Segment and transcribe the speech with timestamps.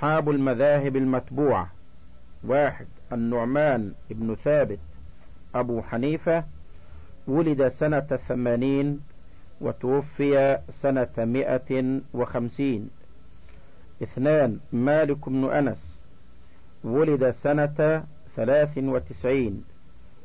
[0.00, 1.70] أصحاب المذاهب المتبوعة.
[2.44, 4.78] واحد النعمان بن ثابت.
[5.54, 6.44] أبو حنيفة
[7.26, 9.00] ولد سنة ثمانين
[9.60, 12.90] وتوفي سنة مئة وخمسين.
[14.02, 15.98] اثنان مالك بن أنس
[16.84, 18.04] ولد سنة
[18.36, 19.64] ثلاث وتسعين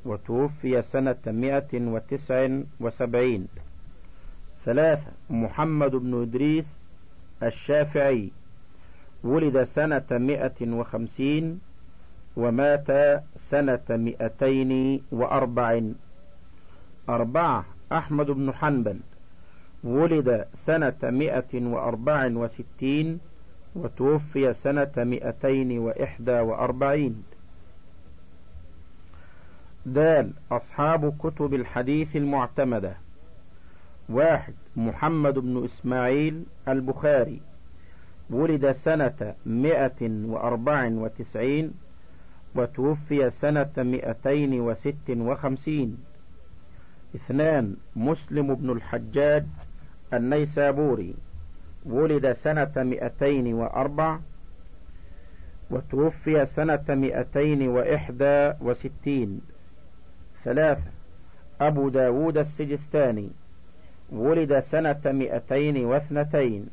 [0.05, 2.49] وتوفي سنة مئة وتسع
[2.79, 3.47] وسبعين.
[4.65, 6.83] ثلاثة محمد بن إدريس
[7.43, 8.31] الشافعي
[9.25, 11.59] ولد سنة مئة وخمسين
[12.37, 12.87] ومات
[13.37, 15.81] سنة مئتين وأربع
[17.09, 18.99] أربعة أحمد بن حنبل.
[19.83, 23.19] ولد سنة مئة وأربع وستين
[23.75, 27.23] وتوفي سنة مئتين وإحدى وأربعين.
[29.85, 32.97] دال أصحاب كتب الحديث المعتمدة.
[34.09, 37.41] واحد محمد بن إسماعيل البخاري.
[38.29, 41.73] ولد سنة مئة وأربع وتسعين
[42.55, 45.97] وتوفي سنة مئتين وست وخمسين.
[47.15, 49.45] اثنان مسلم بن الحجاج
[50.13, 51.15] النيسابوري
[51.85, 54.19] ولد سنة مئتين وأربع
[55.71, 59.41] وتوفي سنة مئتين وإحدى وستين.
[60.43, 60.91] ثلاثة
[61.61, 63.29] أبو داود السجستاني
[64.11, 66.69] ولد سنة مئتين واثنتين.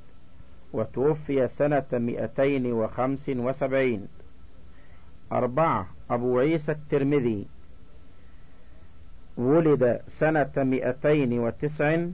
[0.73, 4.09] وتوفي سنة مئتين وخمس وسبعين.
[5.33, 7.47] أربعة أبو عيسى الترمذي.
[9.37, 12.07] ولد سنة مئتين وتسع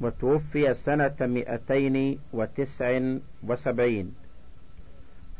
[0.00, 3.00] وتوفي سنة مئتين وتسع
[3.48, 4.14] وسبعين.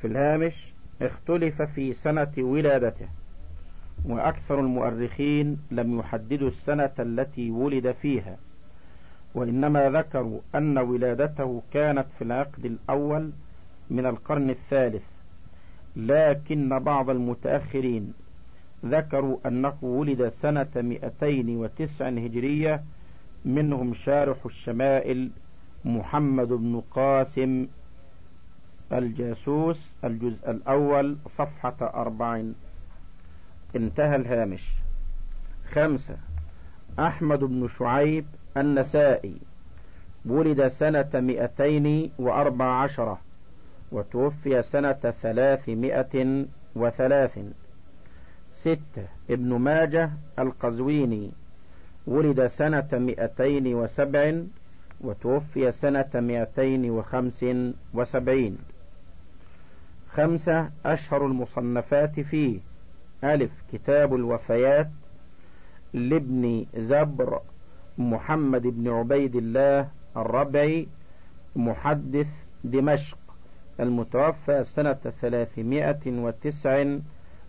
[0.00, 3.08] في الهامش اختلف في سنة ولادته
[4.04, 8.36] وأكثر المؤرخين لم يحددوا السنة التي ولد فيها.
[9.34, 13.30] وإنما ذكروا أن ولادته كانت في العقد الأول
[13.90, 15.02] من القرن الثالث
[15.96, 18.12] لكن بعض المتأخرين
[18.84, 22.82] ذكروا أنه ولد سنة مئتين وتسع هجرية
[23.44, 25.30] منهم شارح الشمائل
[25.84, 27.66] محمد بن قاسم
[28.92, 32.54] الجاسوس الجزء الأول صفحة أربعين.
[33.76, 34.74] انتهى الهامش.
[35.72, 36.16] خمسة
[36.98, 38.26] أحمد بن شعيب
[38.56, 39.34] النسائي.
[40.26, 43.20] ولد سنة مئتين وأربع عشرة
[43.92, 46.44] وتوفي سنة ثلاثمائة
[46.76, 47.38] وثلاث.
[48.52, 51.30] ستة ابن ماجه القزويني.
[52.06, 54.42] ولد سنة مئتين وسبع
[55.00, 57.44] وتوفي سنة مئتين وخمس
[57.94, 58.58] وسبعين.
[60.10, 62.58] خمسة أشهر المصنفات فيه.
[63.24, 64.90] ألف كتاب الوفيات
[65.92, 67.40] لابن زبر
[67.98, 70.88] محمد بن عبيد الله الربعي
[71.56, 73.18] محدث دمشق
[73.80, 76.96] المتوفى سنة ثلاثمائة وتسع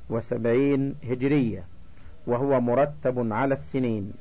[0.10, 1.64] وسبعين هجرية
[2.28, 4.14] وهو مرتب على السنين.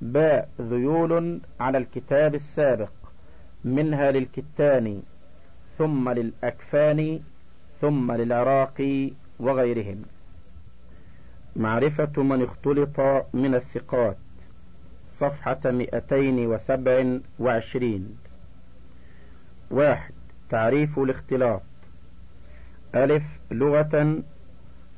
[0.00, 2.92] باء ذيول على الكتاب السابق
[3.64, 5.02] منها للكتاني
[5.78, 7.22] ثم للأكفاني
[7.80, 10.02] ثم للعراقي وغيرهم.
[11.56, 13.00] معرفة من اختلط
[13.34, 14.16] من الثقات.
[15.22, 18.18] صفحة مئتين وسبع وعشرين.
[19.70, 20.14] واحد
[20.50, 21.62] تعريف الاختلاط.
[22.94, 24.22] ألف لغة.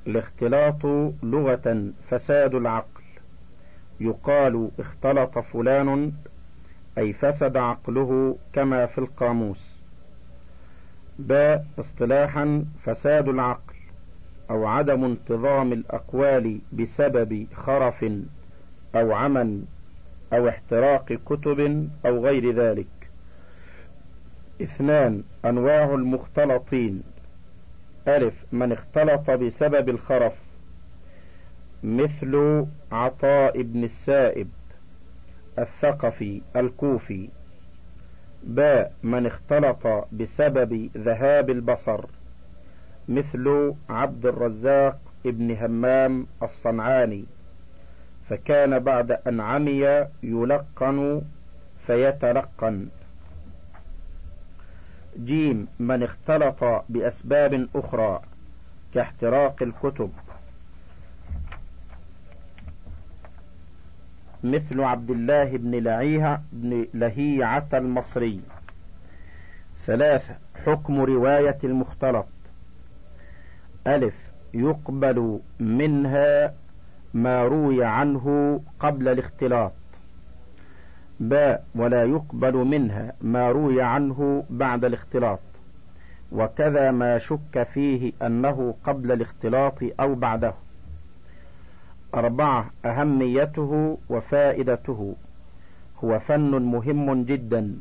[0.07, 0.85] الاختلاط
[1.23, 3.03] لغة فساد العقل.
[4.01, 6.13] يقال اختلط فلان
[6.99, 9.77] أي فسد عقله كما في القاموس.
[11.19, 13.75] باء اصطلاحا فساد العقل
[14.51, 18.05] أو عدم انتظام الأقوال بسبب خرف
[18.95, 19.63] أو عمى
[20.33, 22.87] أو احتراق كتب أو غير ذلك.
[24.63, 27.03] اثنان أنواع المختلطين.
[28.09, 30.33] ألف من اختلط بسبب الخرف.
[31.83, 34.49] مثل عطاء بن السائب
[35.59, 37.29] الثقفي الكوفي.
[38.45, 42.05] باء من اختلط بسبب ذهاب البصر.
[43.09, 47.25] مثل عبد الرزاق ابن همام الصنعاني.
[48.29, 51.23] فكان بعد أن عمي يلقن
[51.87, 52.89] فيتلقن.
[55.19, 58.21] جيم من اختلط بأسباب أخرى
[58.95, 60.13] كاحتراق الكتب.
[64.45, 68.41] مثل عبد الله بن لعيها بن لهيعة المصري.
[69.87, 70.37] ثلاثة
[70.67, 72.27] حكم رواية المختلط.
[73.87, 74.15] ألف
[74.55, 76.55] يقبل منها
[77.15, 79.73] ما روي عنه قبل الاختلاط.
[81.21, 85.41] باء ولا يقبل منها ما روي عنه بعد الاختلاط.
[86.33, 90.55] وكذا ما شك فيه أنه قبل الاختلاط أو بعده.
[92.15, 95.15] أربعة أهميته وفائدته.
[96.05, 97.79] هو فن مهم جدا.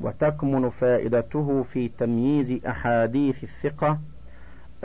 [0.00, 3.98] وتكمن فائدته في تمييز أحاديث الثقة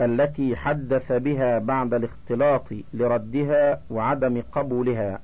[0.00, 5.20] التي حدث بها بعد الاختلاط لردها وعدم قبولها.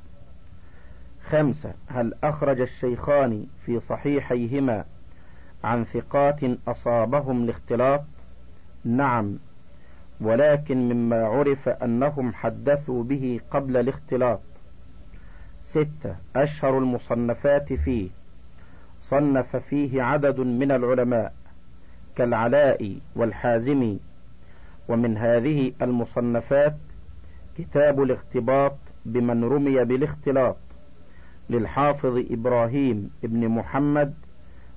[1.24, 4.84] خمسة هل أخرج الشيخان في صحيحيهما
[5.64, 8.04] عن ثقات أصابهم الاختلاط
[8.84, 9.38] نعم
[10.20, 14.40] ولكن مما عرف أنهم حدثوا به قبل الاختلاط.
[15.62, 18.10] ستة أشهر المصنفات فيه.
[19.02, 21.32] صنف فيه عدد من العلماء
[22.16, 24.00] كالعلاء والحازمي
[24.88, 26.76] ومن هذه المصنفات
[27.58, 30.56] كتاب الاختباط بمن رمي بالاختلاط
[31.50, 34.14] للحافظ إبراهيم بن محمد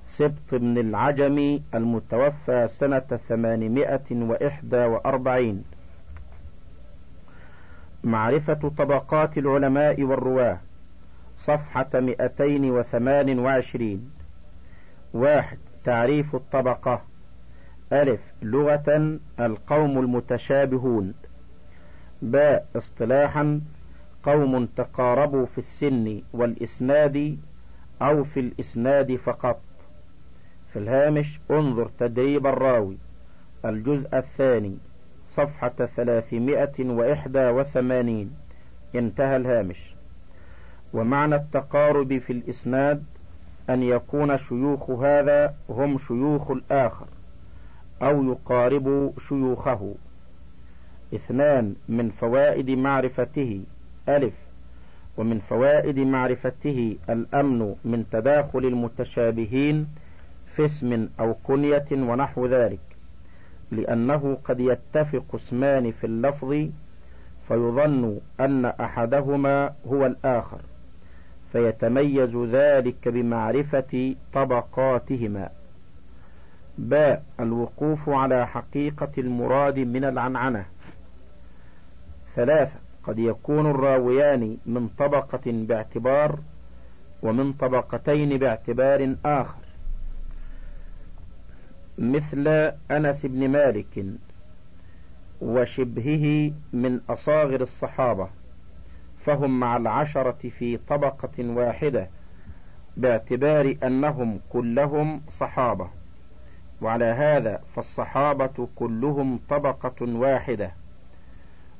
[0.04, 5.64] سبط بن العجمي المتوفى سنة ثمانمائة وإحدى وأربعين.
[8.04, 10.60] معرفة طبقات العلماء والرواة
[11.38, 14.10] صفحة مئتين وثمان وعشرين.
[15.14, 17.02] واحد تعريف الطبقة.
[17.92, 21.14] ألف لغة القوم المتشابهون.
[22.22, 23.60] باء اصطلاحا
[24.22, 27.38] قوم تقاربوا في السن والإسناد
[28.02, 29.60] أو في الإسناد فقط.
[30.72, 32.98] في الهامش انظر تدريب الراوي.
[33.64, 34.76] الجزء الثاني
[35.26, 38.36] صفحة ثلاثمائة وإحدى وثمانين.
[38.94, 39.94] انتهى الهامش.
[40.92, 43.04] ومعنى التقارب في الإسناد
[43.70, 47.06] أن يكون شيوخ هذا هم شيوخ الآخر.
[48.02, 49.94] أو يقارب شيوخه.
[51.14, 53.60] اثنان من فوائد معرفته.
[54.08, 54.34] ألف.
[55.16, 59.88] ومن فوائد معرفته الأمن من تداخل المتشابهين
[60.56, 62.80] في اسم أو كنية ونحو ذلك.
[63.70, 66.68] لأنه قد يتفق اسمان في اللفظ
[67.48, 70.60] فيظن أن أحدهما هو الآخر.
[71.52, 75.50] فيتميز ذلك بمعرفة طبقاتهما.
[76.78, 80.66] باء الوقوف على حقيقة المراد من العنعنة.
[82.34, 86.38] ثلاثة قد يكون الراويان من طبقة باعتبار
[87.22, 89.60] ومن طبقتين باعتبار آخر.
[91.98, 92.48] مثل
[92.90, 94.04] أنس بن مالك
[95.40, 98.28] وشبهه من أصاغر الصحابة
[99.18, 102.08] فهم مع العشرة في طبقة واحدة
[102.96, 105.99] باعتبار أنهم كلهم صحابة.
[106.82, 110.72] وعلى هذا فالصحابة كلهم طبقة واحدة.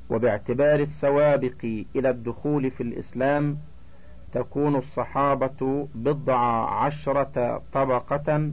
[0.09, 1.65] وباعتبار السوابق
[1.95, 3.57] إلى الدخول في الإسلام
[4.33, 6.39] تكون الصحابة بضع
[6.83, 8.51] عشرة طبقة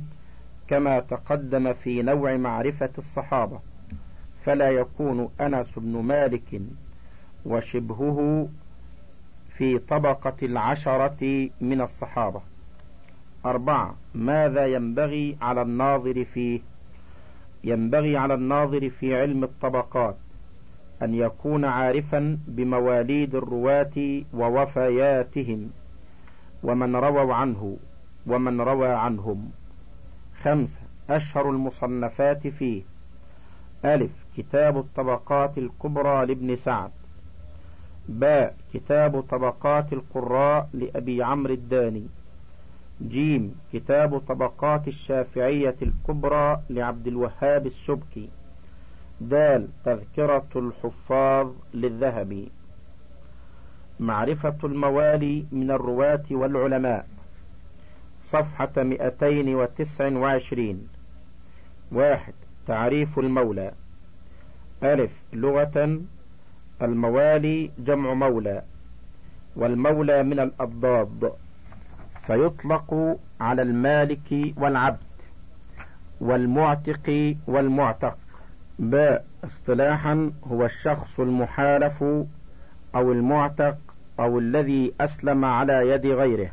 [0.69, 3.61] كما تقدم في نوع معرفة الصحابة.
[4.45, 6.61] فلا يكون أنس بن مالك
[7.47, 8.49] وشبهه
[9.49, 12.41] في طبقة العشرة من الصحابة.
[13.47, 13.95] أربعة.
[14.15, 16.61] ماذا ينبغي على الناظر فيه
[17.65, 20.17] ينبغي على الناظر في علم الطبقات
[21.03, 25.71] أن يكون عارفا بمواليد الرواة ووفياتهم
[26.63, 27.77] ومن رووا عنه
[28.27, 29.51] ومن روى عنهم.
[30.43, 30.81] خمسة.
[31.11, 32.83] أشهر المصنفات فيه.
[33.85, 34.11] ألف.
[34.37, 36.91] كتاب الطبقات الكبرى لابن سعد.
[38.09, 38.57] باء.
[38.75, 42.07] كتاب طبقات القراء لأبي عمرو الداني.
[43.03, 48.29] جيم كتاب طبقات الشافعية الكبرى لعبد الوهاب السبكي.
[49.21, 52.51] دال تذكرة الحفاظ للذهبي.
[54.01, 57.07] معرفة الموالي من الرواة والعلماء.
[58.21, 60.89] صفحة مئتين وتسع وعشرين.
[61.93, 62.35] واحد
[62.67, 63.73] تعريف المولى.
[64.83, 66.01] ألف لغة.
[66.83, 68.63] الموالي جمع مولى.
[69.57, 71.33] والمولى من الأضداد.
[72.29, 74.99] فيطلق على المالك والعبد
[76.21, 78.19] والمعتق والمعتق.
[78.79, 82.03] باء اصطلاحا هو الشخص المحالف
[82.95, 83.79] أو المعتق
[84.21, 86.51] أو الذي أسلم على يد غيره.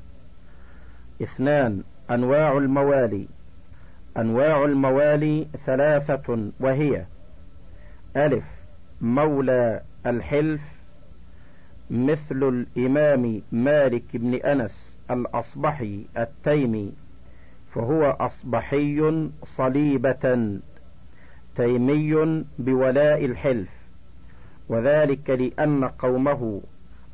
[1.21, 3.27] اثنان أنواع الموالي.
[4.17, 7.05] أنواع الموالي ثلاثة وهي
[8.17, 8.45] ألف
[9.01, 10.61] مولى الحلف.
[11.89, 14.84] مثل الإمام مالك بن أنس.
[15.11, 16.93] الأصبحي التيمي
[17.69, 20.59] فهو أصبحي صليبة
[21.55, 23.69] تيمي بولاء الحلف
[24.69, 26.61] وذلك لأن قومه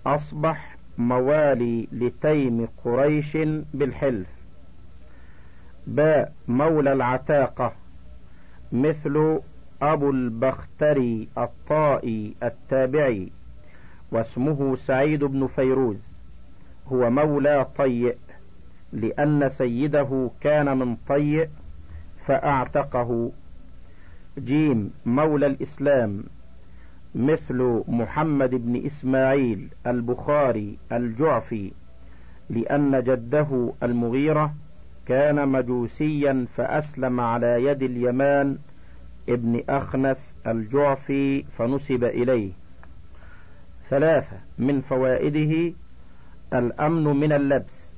[0.05, 3.38] أصبح موالي لتيم قريش
[3.74, 4.27] بالحلف.
[5.88, 7.74] باء مولى العتاقة
[8.71, 9.39] مثل
[9.81, 13.31] أبو البختري الطائي التابعي
[14.12, 16.10] واسمه سعيد بن فيروز.
[16.91, 18.17] هو مولى طيء
[18.93, 21.50] لأن سيده كان من طيء
[22.17, 23.31] فأعتقه.
[24.39, 26.24] جيم مولى الإسلام
[27.15, 31.71] مثل محمد بن إسماعيل البخاري الجعفي
[32.50, 34.53] لأن جده المغيرة
[35.05, 38.57] كان مجوسيا فأسلم على يد اليمان
[39.29, 42.51] ابن أخنس الجعفي فنسب إليه.
[43.89, 45.74] ثلاثة من فوائده
[46.53, 47.93] الأمن من اللبس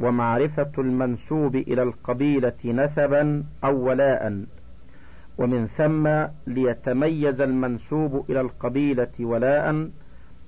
[0.00, 4.44] ومعرفة المنسوب إلى القبيلة نسبا أو ولاء
[5.38, 6.08] ومن ثم
[6.46, 9.90] ليتميز المنسوب إلى القبيلة ولاء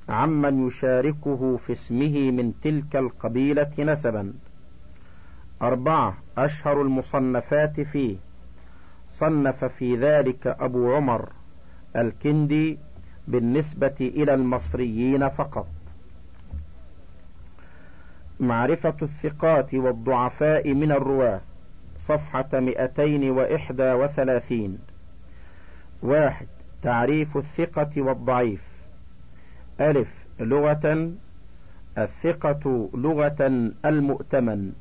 [0.08, 4.32] عمن يشاركه في اسمه من تلك القبيلة نسبا.
[5.62, 8.16] أربعة أشهر المصنفات فيه.
[9.08, 11.28] صنف في ذلك أبو عمر
[11.96, 12.78] الكندي
[13.28, 15.66] بالنسبة إلى المصريين فقط.
[18.40, 21.40] معرفة الثقات والضعفاء من الرواة
[22.00, 24.78] صفحة مئتين وإحدى وثلاثين.
[26.02, 26.46] واحد
[26.82, 28.62] تعريف الثقة والضعيف.
[29.80, 31.12] ألف لغة
[31.98, 34.72] الثقة لغة المؤتمن.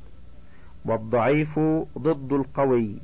[0.84, 1.58] والضعيف
[1.98, 2.96] ضد القوي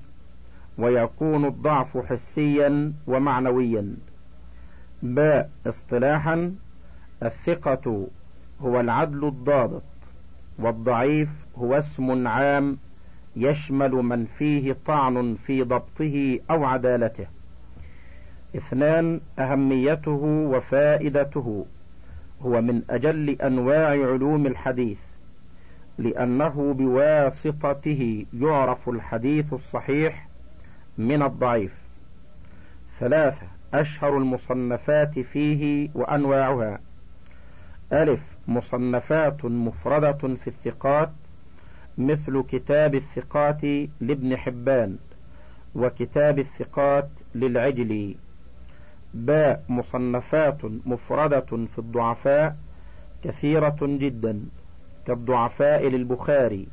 [0.78, 3.96] ويكون الضعف حسيا ومعنويا.
[5.02, 6.54] باء اصطلاحا
[7.22, 8.06] الثقة
[8.60, 9.82] هو العدل الضابط.
[10.58, 12.78] والضعيف هو اسم عام
[13.36, 17.26] يشمل من فيه طعن في ضبطه أو عدالته.
[18.56, 21.66] اثنان أهميته وفائدته.
[22.42, 25.00] هو من أجل أنواع علوم الحديث
[25.98, 30.28] لأنه بواسطته يعرف الحديث الصحيح
[30.98, 31.74] من الضعيف.
[32.98, 36.80] ثلاثة أشهر المصنفات فيه وأنواعها.
[37.92, 41.10] ألف مصنفات مفردة في الثقات
[41.98, 43.62] مثل كتاب الثقات
[44.00, 44.96] لابن حبان
[45.74, 48.16] وكتاب الثقات للعجلي
[49.14, 52.56] باء مصنفات مفردة في الضعفاء
[53.24, 54.40] كثيرة جدا
[55.06, 56.66] كالضعفاء للبخاري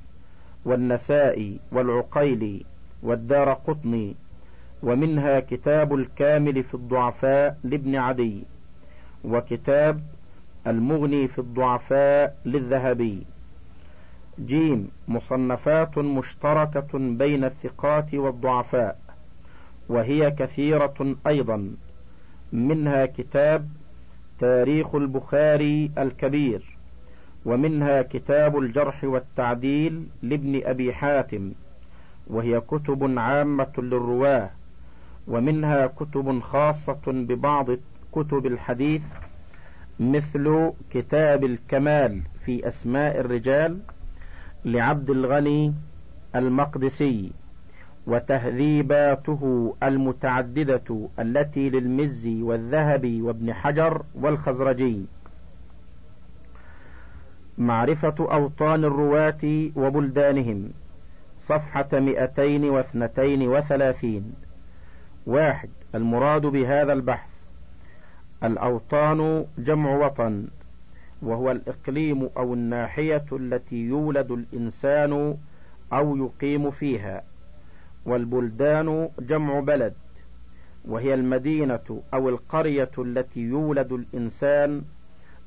[0.65, 2.65] والنسائي والعقيلي
[3.03, 4.15] والدار قطني
[4.83, 8.43] ومنها كتاب الكامل في الضعفاء لابن عدي
[9.23, 10.01] وكتاب
[10.67, 13.23] المغني في الضعفاء للذهبي.
[14.45, 18.99] جيم مصنفات مشتركة بين الثقات والضعفاء
[19.89, 21.71] وهي كثيرة أيضا.
[22.53, 23.69] منها كتاب
[24.39, 26.77] تاريخ البخاري الكبير
[27.45, 31.51] ومنها كتاب الجرح والتعديل لابن أبي حاتم
[32.27, 34.49] وهي كتب عامة للرواة
[35.27, 37.67] ومنها كتب خاصة ببعض
[38.11, 39.03] كتب الحديث
[39.99, 43.79] مثل كتاب الكمال في أسماء الرجال
[44.65, 45.73] لعبد الغني
[46.35, 47.31] المقدسي
[48.07, 55.05] وتهذيباته المتعددة التي للمزي والذهبي وابن حجر والخزرجي.
[57.57, 60.69] معرفة أوطان الرواة وبلدانهم
[61.39, 64.33] صفحة مئتين واثنتين وثلاثين.
[65.25, 67.28] واحد المراد بهذا البحث
[68.43, 70.47] الأوطان جمع وطن
[71.21, 75.37] وهو الإقليم أو الناحية التي يولد الإنسان
[75.93, 77.23] أو يقيم فيها
[78.05, 79.93] والبلدان جمع بلد
[80.85, 84.81] وهي المدينة أو القرية التي يولد الإنسان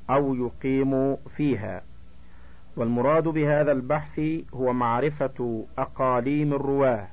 [0.09, 1.83] أو يقيم فيها.
[2.77, 4.21] والمراد بهذا البحث
[4.53, 7.07] هو معرفة أقاليم الرواة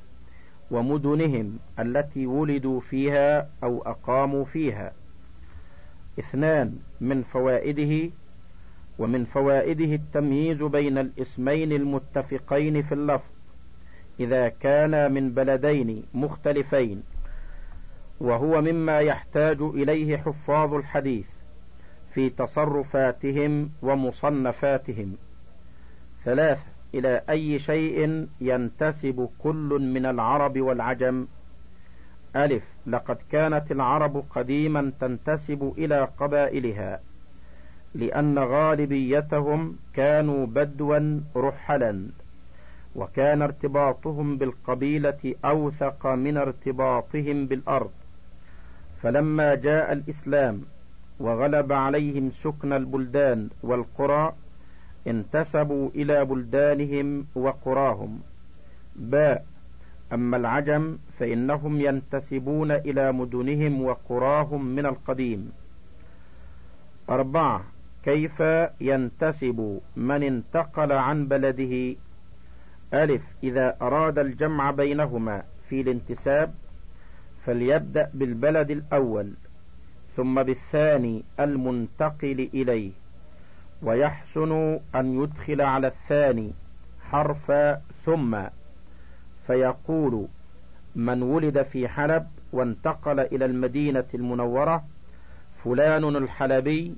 [0.70, 4.92] ومدنهم التي ولدوا فيها أو أقاموا فيها.
[6.19, 8.11] اثنان من فوائده
[8.99, 13.31] ومن فوائده التمييز بين الاسمين المتفقين في اللفظ
[14.21, 17.02] إذا كانا من بلدين مختلفين
[18.21, 21.26] وهو مما يحتاج إليه حفاظ الحديث
[22.14, 25.17] في تصرفاتهم ومصنفاتهم.
[26.25, 26.62] ثلاثة
[26.95, 31.26] إلى أي شيء ينتسب كل من العرب والعجم
[32.37, 32.62] ألف.
[32.87, 37.00] لقد كانت العرب قديما تنتسب إلى قبائلها
[37.94, 42.06] لأن غالبيتهم كانوا بدوا رحلا
[42.96, 47.90] وكان ارتباطهم بالقبيلة أوثق من ارتباطهم بالأرض.
[49.02, 50.62] فلما جاء الإسلام
[51.20, 54.32] وغلب عليهم سكن البلدان والقرى
[55.06, 58.20] انتسبوا إلى بلدانهم وقراهم.
[58.96, 59.50] باء.
[60.12, 65.52] أما العجم فإنهم ينتسبون إلى مدنهم وقراهم من القديم.
[67.11, 67.64] أربعة
[68.02, 68.43] كيف
[68.81, 71.97] ينتسب من انتقل عن بلده؟
[72.95, 76.55] ألف إذا أراد الجمع بينهما في الانتساب
[77.47, 79.33] فليبدأ بالبلد الأول
[80.17, 82.90] ثم بالثاني المنتقل إليه
[83.83, 86.52] ويحسن أن يدخل على الثاني
[87.11, 87.52] حرف
[88.07, 88.43] ثم.
[89.50, 90.28] فيقول
[90.95, 94.85] من ولد في حلب وانتقل إلى المدينة المنورة
[95.52, 96.95] فلان الحلبي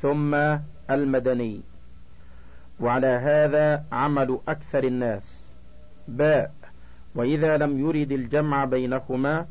[0.00, 0.34] ثم
[0.90, 1.60] المدني.
[2.80, 5.44] وعلى هذا عمل أكثر الناس.
[6.08, 6.52] باء
[7.14, 9.46] وإذا لم يرد الجمع بينهما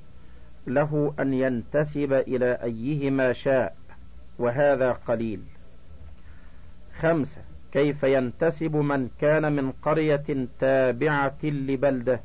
[0.67, 3.75] له أن ينتسب إلى أيهما شاء
[4.39, 5.41] وهذا قليل.
[7.00, 7.41] خمسة
[7.72, 12.22] كيف ينتسب من كان من قرية تابعة لبلدة؟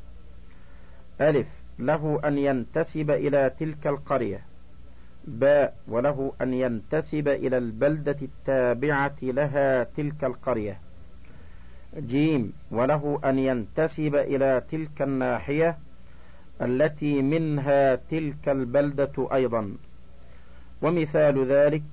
[1.21, 1.47] ألف.
[1.79, 4.41] له أن ينتسب إلى تلك القرية.
[5.27, 10.79] باء وله أن ينتسب إلى البلدة التابعة لها تلك القرية.
[11.97, 15.77] جيم وله أن ينتسب إلى تلك الناحية
[16.61, 19.73] التي منها تلك البلدة أيضا.
[20.81, 21.83] ومثال ذلك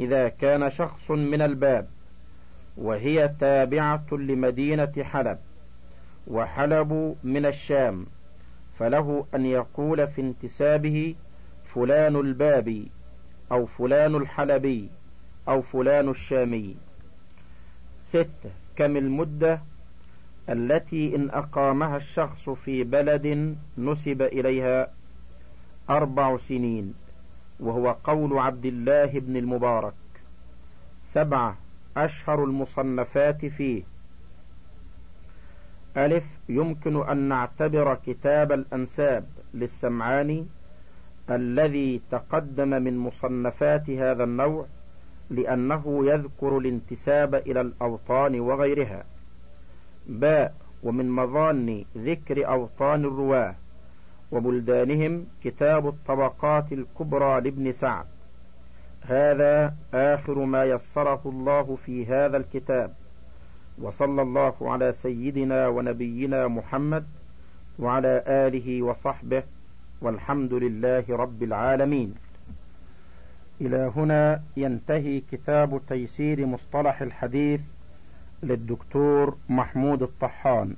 [0.00, 1.88] إذا كان شخص من الباب
[2.76, 5.38] وهي تابعة لمدينة حلب
[6.26, 8.06] وحلب من الشام.
[8.82, 11.14] فله أن يقول في انتسابه
[11.64, 12.90] فلان البابي
[13.52, 14.90] أو فلان الحلبي
[15.48, 16.76] أو فلان الشامي.
[18.04, 19.60] ستة كم المدة
[20.48, 24.90] التي إن أقامها الشخص في بلد نسب إليها؟
[25.90, 26.94] أربع سنين.
[27.60, 29.94] وهو قول عبد الله بن المبارك.
[31.02, 31.56] سبعة
[31.96, 33.82] أشهر المصنفات فيه.
[35.96, 40.46] ألف يمكن أن نعتبر كتاب الأنساب للسمعاني
[41.30, 44.66] الذي تقدم من مصنفات هذا النوع
[45.30, 49.04] لأنه يذكر الانتساب إلى الأوطان وغيرها.
[50.06, 53.54] باء ومن مظان ذكر أوطان الرواة
[54.32, 58.06] وبلدانهم كتاب الطبقات الكبرى لابن سعد.
[59.02, 62.94] هذا آخر ما يسره الله في هذا الكتاب.
[63.78, 67.06] وصلى الله على سيدنا ونبينا محمد
[67.78, 69.42] وعلى آله وصحبه
[70.00, 72.14] والحمد لله رب العالمين.
[73.60, 77.62] إلى هنا ينتهي كتاب تيسير مصطلح الحديث
[78.42, 80.76] للدكتور محمود الطحان.